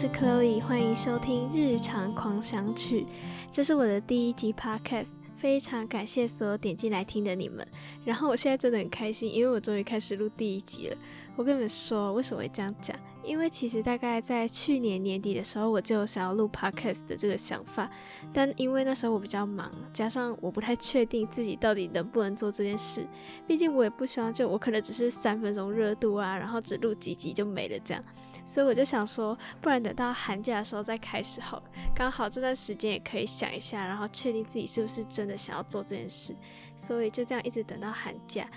[0.00, 3.00] 是 Chloe，欢迎收听《日常狂想曲》，
[3.50, 7.66] 这是我的第一集 Podcast，非常感谢所有点进来听的你们。
[8.04, 10.96] 然后我现在真的很开心，因为我终于开始录第一集了。
[11.34, 12.96] 我跟你们说，为什么会这样讲？
[13.24, 17.90] 因为其实大概在去年年底的时候，我就想要录 podcast 的这个想法，
[18.32, 23.04] 但因为那时候我比较忙，加上我不太确定自己到底能不能做这件事。
[23.48, 28.04] 毕竟我也不希望就我可能只是三分钟热度啊，然后只录几集就没了这样。
[28.48, 31.62] 所以我就想说，不然等到寒假的时候再开始好，
[31.94, 36.34] 刚好这段时间也可以想一下，然后确定自己是不是真的想要做这件事。
[36.74, 38.48] 所以就这样一直等到寒假。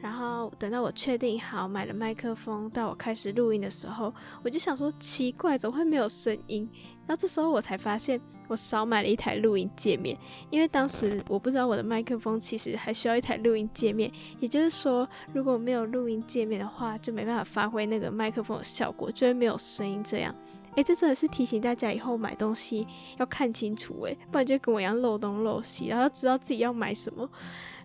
[0.00, 6.70] 然后等到我确定好买了麦克风，到我开始录音的时候，我就想说奇怪，怎么会没有声音？
[7.10, 10.16] 然后这时候我才发现我少买了一台录音界面，
[10.48, 20.00] 因为当时我不知道我的麦克风其实还需要一台录音界面，也就是说如果没有录音界面的话，就没办法发挥那个麦克风的效果，就会没有声音。
[20.04, 20.32] 这样，
[20.76, 22.86] 诶，这真的是提醒大家以后买东西
[23.18, 27.28] 要看清楚，诶，不然就跟我一样漏东漏西，然后知道自己要买什么。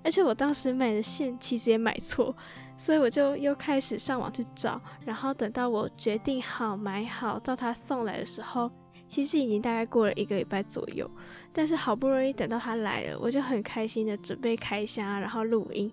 [0.04, 2.36] 而且我当时买的线其实也买错，
[2.78, 4.80] 所以我就又开始上网去找。
[5.04, 8.70] 然后等到我决定好买好到他送来的时候，
[9.08, 11.10] 其实已经大概过了一个礼拜左右。
[11.54, 15.92] 但是好不容易等到他来了，我就很开心的准备开箱，然后录音。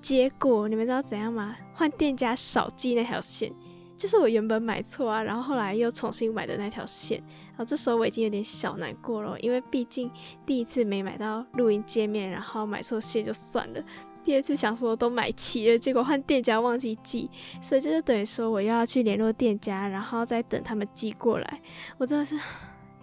[0.00, 1.56] 结果你们知道怎样吗？
[1.74, 3.52] 换店家少寄那条线，
[3.96, 7.22] 就是我原本买错啊，然后后来又重新买的那条线。
[7.48, 10.10] 然后这时候我已经有点小难过了，因为毕竟
[10.46, 13.84] 第一次没买到录音界面，然后买错线就算了。
[14.24, 17.28] 第二次想说都买齐了，结果换店家忘记寄，
[17.60, 21.60] 所以就是等于说我又要去联络店家，然后再等他们寄过来。
[21.98, 22.38] 我真的是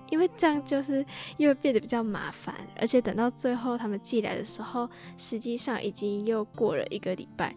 [0.10, 1.06] 因为这样就是
[1.38, 7.56] 又变得比较麻烦，而且等到最后他们寄来的时候，实际上已经又过了一个礼拜，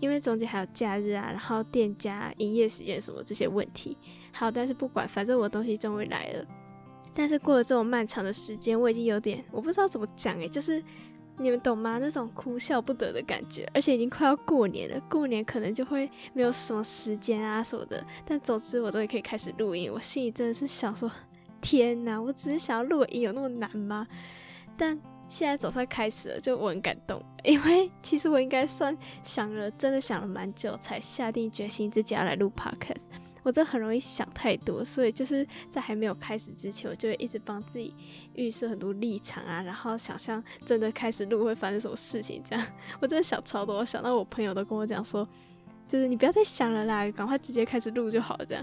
[0.00, 3.96] 因为中间还有假日啊，然后店家营业时间什么这些问题。
[4.32, 6.44] 好，但是不管，反正我东西终于来了。
[7.14, 10.80] 但是过了这种漫长的时间，我已经有点我不知道怎么讲诶，就是
[11.38, 11.98] 你们懂吗？
[11.98, 18.04] 那种哭笑不得的感觉，而且已经快要过年了，过年可能就会没有什么时间啊什么的。
[18.26, 21.10] 但总之，我终于可以开始录音，我心里真的是想说：
[21.60, 24.06] 天哪，我只是想要录音，有那么难吗？
[24.76, 33.04] 但现在总算开始了，就我很感动，因为其实我应该算想了，真的想了蛮久，才下定决心自己要来录 podcast。
[33.48, 37.94] 我真的很容易想太多，所以就是在还没有开始之前，我就会一直帮自己
[38.34, 42.42] 预设很多立场啊，然后想象真的开始录会发生什么事情。
[42.44, 42.66] 这样，
[43.00, 45.26] 我真的想超多，想到我朋友都跟我讲说，
[45.86, 48.44] 就是你不要再想了啦，赶快直接开始录就好了。
[48.44, 48.62] 这样，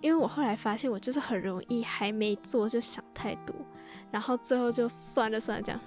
[0.00, 3.56] 因为我后来发现，我就是很容易还没做就想太多，
[4.12, 5.80] 然后最后就算了算了这样。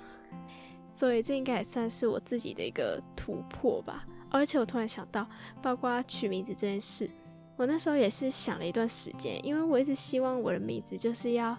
[0.90, 4.06] 所以这应该也算是我自己的一个突破吧。
[4.30, 5.26] 而且我突然想到，
[5.62, 7.10] 包括取名字这件事。
[7.60, 11.58] 我那时候也是想了一段时间，因为我一直希望我的名字就是要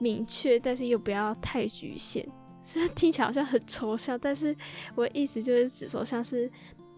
[0.00, 2.28] 明确，但是又不要太局限。
[2.60, 4.54] 虽然听起来好像很抽象，但是
[4.96, 6.50] 我意思就是指说像是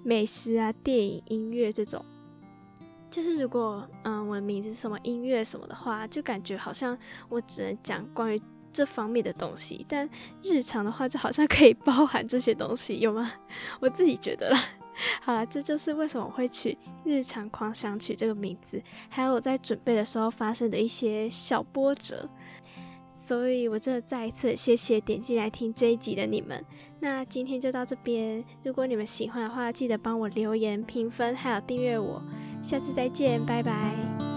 [0.02, 2.02] 美食啊、电影、音乐这种。
[3.10, 6.96] 就是如果嗯我的名字什么音乐什么的话，就感觉好像
[7.28, 8.40] 我只能讲关于
[8.72, 9.84] 这方面的东西。
[9.88, 10.08] 但
[10.42, 13.32] 日常的话，就好像可以包含这些东西，有吗？
[13.80, 14.58] 我自己觉得啦。
[15.20, 22.28] 好了，这就是为什么我会取“日常狂想曲”这个名字，还有我在准备的时候发生的一些小波折。
[23.14, 26.64] 所以，我真的再一次谢谢点进来听这一集的你们。
[27.00, 32.22] 那今天就到这边，如果你们喜欢的话，记得帮我留言、评分，还有订阅我。
[32.62, 34.31] 下次再见，拜拜。